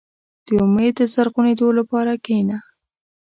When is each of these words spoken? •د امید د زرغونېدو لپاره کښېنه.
•د 0.45 0.47
امید 0.63 0.93
د 0.97 1.01
زرغونېدو 1.13 1.67
لپاره 1.79 2.11
کښېنه. 2.25 2.57